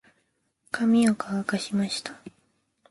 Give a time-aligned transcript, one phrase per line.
[0.71, 2.19] 髪を乾かしました。